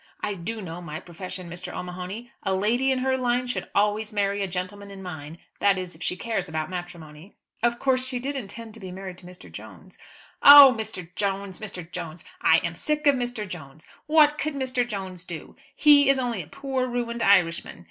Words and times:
I 0.21 0.33
do 0.33 0.63
know 0.63 0.81
my 0.81 0.99
profession, 0.99 1.47
Mr. 1.47 1.71
O'Mahony. 1.71 2.31
A 2.41 2.55
lady 2.55 2.91
in 2.91 2.97
her 3.05 3.15
line 3.15 3.45
should 3.45 3.69
always 3.75 4.11
marry 4.11 4.41
a 4.41 4.47
gentleman 4.47 4.89
in 4.89 5.03
mine; 5.03 5.37
that 5.59 5.77
is 5.77 5.93
if 5.93 6.01
she 6.01 6.17
cares 6.17 6.49
about 6.49 6.71
matrimony." 6.71 7.35
"Of 7.61 7.77
course 7.77 8.07
she 8.07 8.17
did 8.17 8.35
intend 8.35 8.73
to 8.73 8.79
be 8.79 8.91
married 8.91 9.19
to 9.19 9.27
Mr. 9.27 9.51
Jones." 9.51 9.99
"Oh! 10.41 10.73
Mr. 10.75 11.13
Jones, 11.15 11.59
Mr. 11.59 11.87
Jones! 11.91 12.23
I 12.41 12.57
am 12.63 12.73
sick 12.73 13.05
of 13.05 13.13
Mr. 13.13 13.47
Jones. 13.47 13.85
What 14.07 14.39
could 14.39 14.55
Mr. 14.55 14.87
Jones 14.87 15.23
do? 15.23 15.55
He 15.75 16.09
is 16.09 16.17
only 16.17 16.41
a 16.41 16.47
poor 16.47 16.87
ruined 16.87 17.21
Irishman. 17.21 17.79